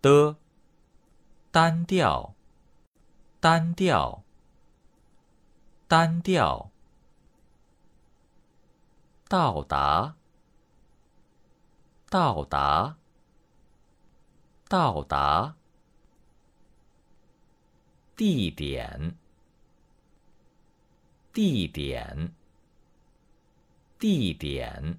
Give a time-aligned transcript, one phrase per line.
[0.00, 0.36] 的，
[1.50, 2.34] 单调，
[3.38, 4.22] 单调，
[5.86, 6.70] 单调，
[9.28, 10.16] 到达，
[12.08, 12.96] 到达，
[14.68, 15.54] 到达，
[18.16, 19.14] 地点，
[21.34, 22.32] 地点，
[23.98, 24.98] 地点。